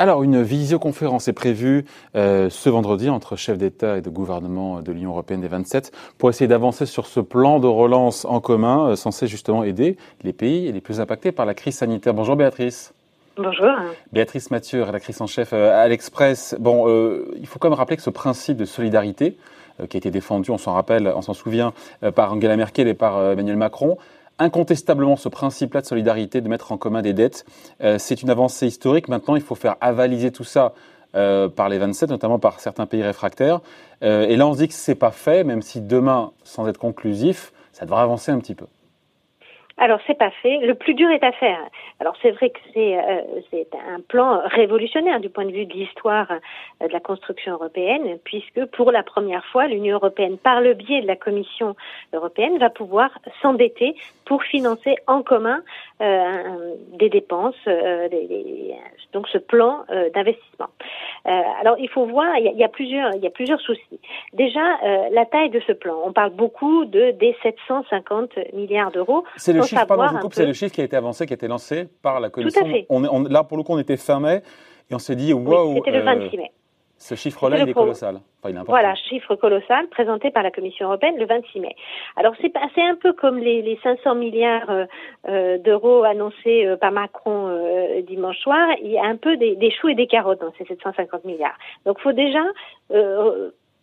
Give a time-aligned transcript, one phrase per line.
[0.00, 1.84] Alors, une visioconférence est prévue
[2.16, 6.30] euh, ce vendredi entre chefs d'État et de gouvernement de l'Union européenne des 27 pour
[6.30, 10.72] essayer d'avancer sur ce plan de relance en commun euh, censé justement aider les pays
[10.72, 12.14] les plus impactés par la crise sanitaire.
[12.14, 12.94] Bonjour Béatrice.
[13.36, 13.70] Bonjour.
[14.12, 16.54] Béatrice Mathieu, rédactrice en chef euh, à l'Express.
[16.58, 16.86] Bon,
[17.36, 19.36] il faut quand même rappeler que ce principe de solidarité,
[19.88, 21.72] qui a été défendu, on s'en rappelle, on s'en souvient,
[22.14, 23.96] par Angela Merkel et par Emmanuel Macron,
[24.40, 27.44] incontestablement ce principe-là de solidarité, de mettre en commun des dettes.
[27.82, 29.08] Euh, c'est une avancée historique.
[29.08, 30.72] Maintenant, il faut faire avaliser tout ça
[31.14, 33.60] euh, par les 27, notamment par certains pays réfractaires.
[34.02, 36.66] Euh, et là, on se dit que ce n'est pas fait, même si demain, sans
[36.66, 38.66] être conclusif, ça devrait avancer un petit peu.
[39.80, 40.58] Alors c'est pas fait.
[40.58, 41.58] Le plus dur est à faire.
[42.00, 46.30] Alors c'est vrai que c'est euh, un plan révolutionnaire du point de vue de l'histoire
[46.30, 51.00] euh, de la construction européenne, puisque pour la première fois, l'Union européenne, par le biais
[51.00, 51.76] de la Commission
[52.12, 55.62] européenne, va pouvoir s'endetter pour financer en commun
[56.02, 58.74] euh, des dépenses, des,
[59.14, 60.68] donc ce plan d'investissement.
[61.24, 63.60] Alors il faut voir, il y, a, il y, a, plusieurs il y a plusieurs
[63.60, 64.00] soucis.
[64.32, 64.60] Déjà
[65.10, 65.96] la taille de ce plan.
[66.04, 69.52] On parle beaucoup de des 750 milliards d'euros c'est
[70.46, 72.62] le chiffre qui a été avancé, qui a été lancé par la Commission.
[72.88, 74.42] On, là, pour le coup, on était fin mai
[74.90, 75.76] et on s'est dit, waouh.
[75.76, 76.52] C'était le 26 mai.
[77.00, 78.20] Ce chiffre-là, il est colossal.
[78.66, 81.74] voilà, chiffre colossal présenté par la Commission européenne le 26 mai.
[82.14, 84.84] Alors c'est un peu comme les, les 500 milliards euh,
[85.26, 87.58] euh, d'euros annoncés euh, par Macron
[88.06, 88.68] dimanche soir.
[88.82, 91.56] Il y a un peu des, des, choux et des carottes dans ces 750 milliards.
[91.86, 92.42] Donc il faut déjà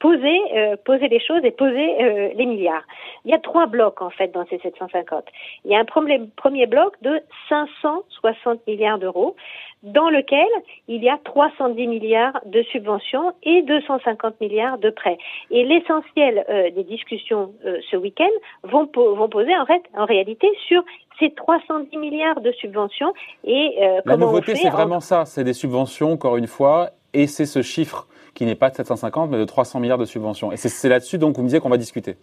[0.00, 2.82] poser, euh, poser les choses et poser euh, les milliards.
[3.24, 5.24] Il y a trois blocs en fait dans ces 750.
[5.64, 9.36] Il y a un premier, premier bloc de 560 milliards d'euros
[9.82, 10.48] dans lequel
[10.88, 15.18] il y a 310 milliards de subventions et 250 milliards de prêts.
[15.50, 17.52] Et l'essentiel euh, des discussions
[17.90, 18.30] ce week-end
[18.64, 20.82] vont, vont poser en, fait, en réalité sur
[21.18, 23.12] ces 310 milliards de subventions
[23.44, 23.76] et
[24.06, 28.06] La nouveauté, c'est vraiment ça, c'est des subventions, encore une fois, et c'est ce chiffre
[28.34, 30.52] qui n'est pas de 750 mais de 300 milliards de subventions.
[30.52, 32.16] Et c'est là-dessus donc vous me disiez qu'on va discuter.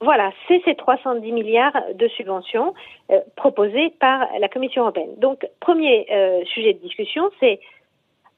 [0.00, 2.74] Voilà, c'est ces 310 milliards de subventions
[3.10, 5.14] euh, proposées par la Commission européenne.
[5.16, 7.60] Donc, premier euh, sujet de discussion, c'est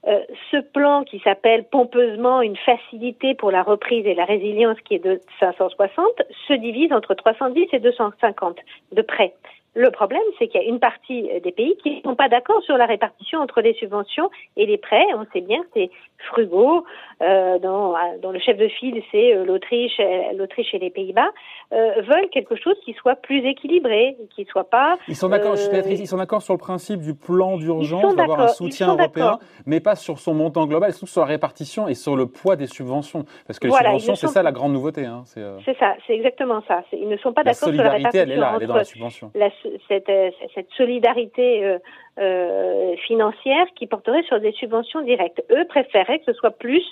[0.07, 0.21] euh,
[0.53, 5.05] ce plan qui s'appelle pompeusement une facilité pour la reprise et la résilience qui est
[5.05, 6.05] de 560
[6.47, 8.59] se divise entre 310 et 250
[8.93, 9.35] de prêts.
[9.79, 12.61] Le problème, c'est qu'il y a une partie des pays qui ne sont pas d'accord
[12.65, 15.05] sur la répartition entre les subventions et les prêts.
[15.15, 15.89] On sait bien, c'est
[16.31, 16.85] frugaux,
[17.23, 17.95] euh, dont,
[18.31, 21.31] le chef de file, c'est euh, l'Autriche, euh, l'Autriche et les Pays-Bas,
[21.73, 24.97] euh, veulent quelque chose qui soit plus équilibré, qui soit pas.
[25.07, 25.55] Ils sont d'accord.
[25.55, 29.95] ils sont d'accord sur le principe du plan d'urgence, d'avoir un soutien européen, mais pas
[29.95, 33.59] sur son montant global, surtout sur la répartition et sur le poids des subventions, parce
[33.59, 35.05] que les subventions, c'est ça la grande nouveauté.
[35.05, 36.83] Hein, c'est ça, c'est exactement ça.
[36.93, 38.23] Ils ne sont pas d'accord sur la répartition.
[38.23, 39.31] Elle est là, elle est dans la subvention.
[39.35, 39.51] La,
[39.89, 41.79] cette, euh, cette solidarité euh,
[42.19, 45.43] euh, financière qui porterait sur des subventions directes.
[45.51, 46.85] Eux préféraient que ce soit plus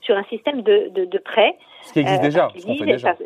[0.00, 1.22] sur un système de, de.
[1.82, 3.16] Ce qui existe déjà, ce qu'on fait déjà.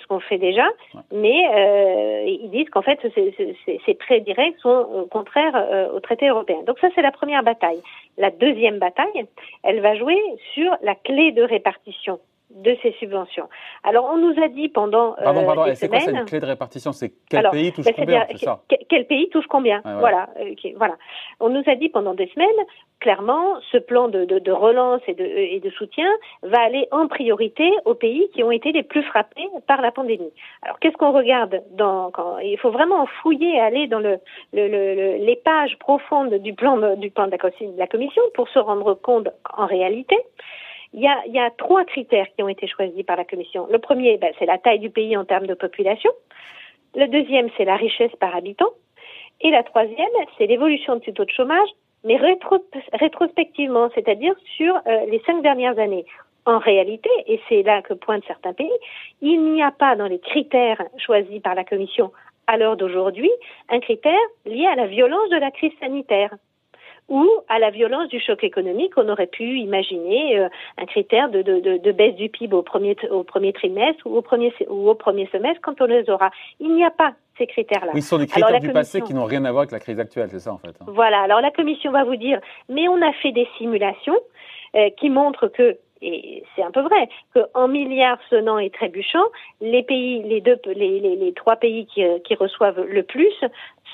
[0.00, 0.68] Ce qu'on fait déjà,
[1.10, 3.56] mais euh, ils disent qu'en fait ces,
[3.86, 6.58] ces prêts directs sont contraires au traité européen.
[6.66, 7.80] Donc ça c'est la première bataille.
[8.18, 9.26] La deuxième bataille,
[9.64, 10.18] elle va jouer
[10.54, 13.48] sur la clé de répartition de ces subventions.
[13.84, 15.12] Alors, on nous a dit pendant.
[15.12, 16.92] Pardon, pardon, c'est quoi cette clé de répartition?
[16.92, 18.26] C'est quel pays touche ben, combien
[18.88, 19.80] Quel pays touche combien?
[19.84, 20.28] Voilà.
[20.76, 20.96] voilà.
[21.38, 22.48] On nous a dit pendant des semaines,
[23.00, 26.08] clairement, ce plan de, de, relance et de, et de, soutien
[26.42, 30.32] va aller en priorité aux pays qui ont été les plus frappés par la pandémie.
[30.62, 34.18] Alors, qu'est-ce qu'on regarde dans quand, Il faut vraiment fouiller, aller dans le,
[34.52, 37.36] le, le, les pages profondes du plan, du plan de
[37.78, 40.16] la Commission pour se rendre compte en réalité
[40.92, 43.66] il y, a, il y a trois critères qui ont été choisis par la Commission.
[43.70, 46.10] Le premier, ben, c'est la taille du pays en termes de population.
[46.94, 48.70] Le deuxième, c'est la richesse par habitant.
[49.40, 51.68] Et la troisième, c'est l'évolution du taux de chômage,
[52.04, 52.18] mais
[52.92, 56.04] rétrospectivement, c'est-à-dire sur euh, les cinq dernières années.
[56.46, 58.72] En réalité, et c'est là que pointent certains pays,
[59.20, 62.10] il n'y a pas dans les critères choisis par la Commission
[62.46, 63.30] à l'heure d'aujourd'hui
[63.68, 66.34] un critère lié à la violence de la crise sanitaire
[67.10, 70.48] ou à la violence du choc économique, on aurait pu imaginer euh,
[70.78, 74.22] un critère de, de, de, baisse du PIB au premier, au premier trimestre ou au
[74.22, 76.30] premier, ou au premier semestre quand on les aura.
[76.60, 77.92] Il n'y a pas ces critères-là.
[77.94, 79.98] Oui, ce sont des critères du passé qui n'ont rien à voir avec la crise
[79.98, 80.70] actuelle, c'est ça en fait.
[80.80, 80.86] Hein.
[80.86, 84.18] Voilà, alors la Commission va vous dire, mais on a fait des simulations
[84.76, 89.24] euh, qui montrent que et c'est un peu vrai, qu'en milliards sonnant et trébuchant,
[89.60, 93.34] les pays, les deux, les, les, les trois pays qui, qui, reçoivent le plus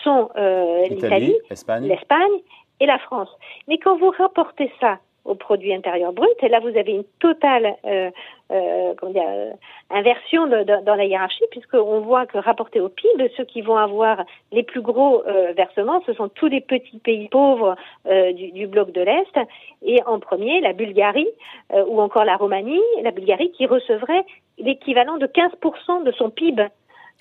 [0.04, 2.42] sont euh, l'Italie, l'Espagne
[2.80, 3.30] et la France.
[3.68, 6.36] Mais quand vous rapportez ça au produit intérieur brut.
[6.42, 8.10] Et là, vous avez une totale euh,
[8.52, 9.50] euh,
[9.90, 14.62] inversion dans la hiérarchie, puisqu'on voit que rapporté au PIB, ceux qui vont avoir les
[14.62, 15.22] plus gros
[15.56, 19.38] versements, ce sont tous les petits pays pauvres du, du, bloc de l'Est.
[19.82, 21.28] Et en premier, la Bulgarie
[21.72, 24.24] ou encore la Roumanie, la Bulgarie qui recevrait
[24.58, 26.66] l'équivalent de 15% de son PIB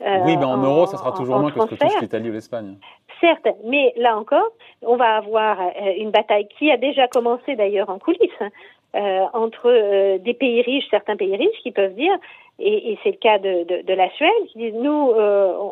[0.02, 2.76] oui, mais en, euros, ça sera toujours moins que ce que touche l'Italie ou l'Espagne.
[3.26, 4.52] Certes, mais là encore,
[4.84, 8.20] on va avoir euh, une bataille qui a déjà commencé d'ailleurs en coulisses
[8.96, 12.16] euh, entre euh, des pays riches, certains pays riches qui peuvent dire,
[12.60, 15.12] et, c'est le cas de, la Suède, qui disent nous,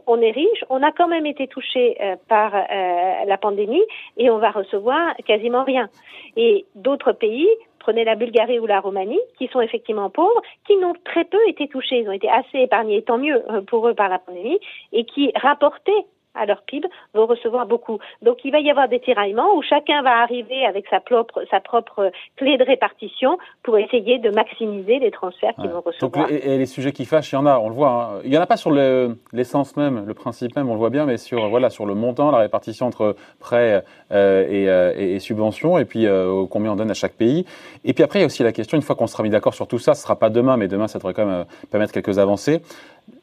[0.07, 1.97] on est riche, on a quand même été touché
[2.27, 3.83] par la pandémie
[4.17, 5.87] et on va recevoir quasiment rien.
[6.35, 7.47] Et d'autres pays
[7.79, 11.67] prenez la Bulgarie ou la Roumanie, qui sont effectivement pauvres, qui n'ont très peu été
[11.67, 11.99] touchés.
[11.99, 14.59] Ils ont été assez épargnés, tant mieux pour eux par la pandémie,
[14.91, 16.05] et qui rapportaient
[16.35, 17.99] à leur PIB vont recevoir beaucoup.
[18.21, 21.59] Donc il va y avoir des tiraillements où chacun va arriver avec sa propre, sa
[21.59, 26.27] propre clé de répartition pour essayer de maximiser les transferts qu'ils vont recevoir.
[26.27, 27.89] Donc, et, les sujets qui fâchent, il y en a, on le voit.
[27.89, 28.21] Hein.
[28.23, 31.05] Il n'y en a pas sur l'essence même, le principe même, on le voit bien,
[31.05, 35.77] mais sur, voilà, sur le montant, la répartition entre prêts euh, et, euh, et, subventions,
[35.77, 37.45] et puis euh, combien on donne à chaque pays.
[37.83, 39.53] Et puis après, il y a aussi la question, une fois qu'on sera mis d'accord
[39.53, 41.93] sur tout ça, ce ne sera pas demain, mais demain, ça devrait quand même permettre
[41.93, 42.61] quelques avancées.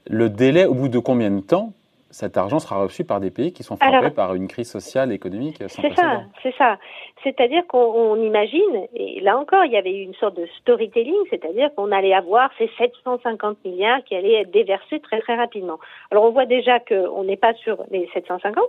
[0.08, 1.72] Le délai, au bout de combien de temps
[2.10, 5.14] cet argent sera reçu par des pays qui sont frappés par une crise sociale et
[5.14, 6.78] économique C'est ça, c'est ça.
[7.22, 11.92] C'est-à-dire qu'on imagine, et là encore, il y avait une sorte de storytelling, c'est-à-dire qu'on
[11.92, 15.78] allait avoir ces 750 milliards qui allaient être déversés très très rapidement.
[16.10, 18.64] Alors on voit déjà qu'on n'est pas sur les 750.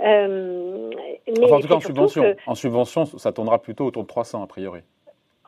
[0.00, 0.90] Euh,
[1.26, 2.36] mais en tout cas en subvention.
[2.46, 4.80] En subvention, ça tournera plutôt autour de 300 a priori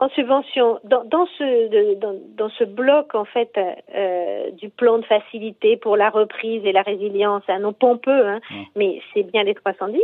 [0.00, 3.56] en subvention dans, dans ce dans, dans, ce bloc en fait
[3.94, 8.40] euh, du plan de facilité pour la reprise et la résilience, un nom pompeux, hein,
[8.74, 10.00] mais c'est bien les 310.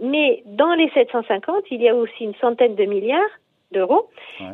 [0.00, 3.20] Mais dans les 750, il y a aussi une centaine de milliards
[3.72, 4.08] d'euros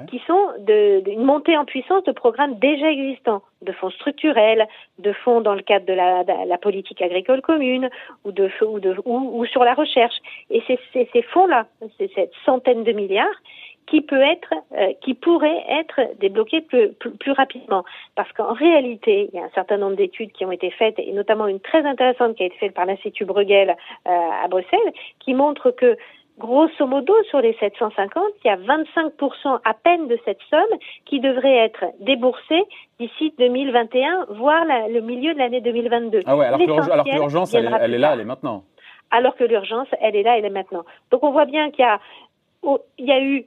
[0.08, 4.66] qui sont de, une montée en puissance de programmes déjà existants, de fonds structurels,
[4.98, 7.88] de fonds dans le cadre de la, de la politique agricole commune
[8.24, 10.16] ou, de, ou, de, ou, ou sur la recherche.
[10.50, 11.66] Et c'est ces fonds-là,
[11.98, 13.40] c'est cette centaine de milliards
[13.86, 17.84] qui peut être, euh, qui pourrait être débloqué plus, plus, rapidement.
[18.14, 21.12] Parce qu'en réalité, il y a un certain nombre d'études qui ont été faites, et
[21.12, 24.10] notamment une très intéressante qui a été faite par l'Institut Bruegel euh,
[24.44, 25.96] à Bruxelles, qui montre que
[26.38, 31.20] grosso modo, sur les 750, il y a 25% à peine de cette somme qui
[31.20, 32.62] devrait être déboursée
[33.00, 36.22] d'ici 2021, voire le milieu de l'année 2022.
[36.26, 36.64] Ah ouais, alors que
[37.14, 38.64] l'urgence, elle, elle, est là, elle est maintenant.
[39.10, 40.84] Alors que l'urgence, elle est là, elle est maintenant.
[41.10, 42.00] Donc on voit bien qu'il y a,
[42.98, 43.46] il y a eu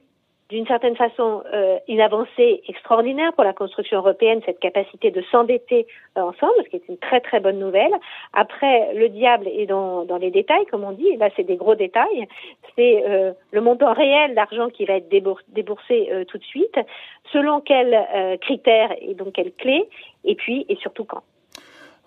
[0.50, 5.86] d'une certaine façon euh, une avancée extraordinaire pour la construction européenne, cette capacité de s'endetter
[6.16, 7.92] euh, ensemble, ce qui est une très très bonne nouvelle.
[8.32, 11.16] Après, le diable est dans, dans les détails, comme on dit.
[11.16, 12.26] Là, c'est des gros détails.
[12.76, 16.78] C'est euh, le montant réel d'argent qui va être déboursé euh, tout de suite,
[17.32, 19.88] selon quels euh, critères et donc quelles clés,
[20.24, 21.22] et puis et surtout quand.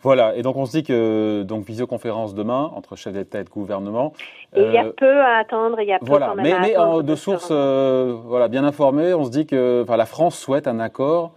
[0.03, 3.49] Voilà, et donc on se dit que donc visioconférence demain entre chefs d'État et de
[3.49, 4.11] gouvernement.
[4.53, 6.51] il y a euh, peu à attendre, il y a peu voilà, quand même mais,
[6.51, 10.37] à mais attendre de sources euh, voilà bien informées, on se dit que la France
[10.37, 11.31] souhaite un accord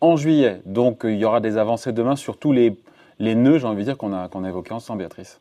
[0.00, 2.74] en juillet, donc il y aura des avancées demain sur tous les
[3.18, 5.38] les nœuds, j'ai envie de dire qu'on a qu'on a évoqué ensemble, Béatrice.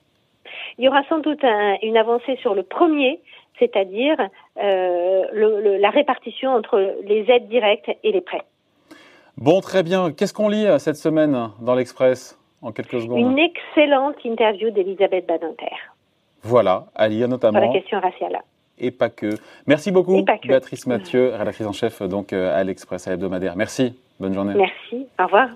[0.78, 1.44] Il y aura sans doute
[1.82, 3.22] une avancée sur le premier,
[3.60, 4.18] c'est-à-dire
[4.62, 8.44] euh, le, la répartition entre les aides directes et les prêts.
[9.38, 10.12] Bon, très bien.
[10.12, 12.38] Qu'est-ce qu'on lit cette semaine dans l'Express?
[12.62, 15.76] En quelques secondes Une excellente interview d'Elisabeth Badinter.
[16.44, 17.60] Voilà, à lire notamment.
[17.60, 18.40] Sur la question raciale.
[18.80, 19.38] Et pas que.
[19.68, 23.56] Merci beaucoup, Béatrice Mathieu, rédactrice en chef donc euh, à l'Express à l'hebdomadaire.
[23.56, 24.56] Merci, bonne journée.
[24.56, 25.50] Merci, au revoir.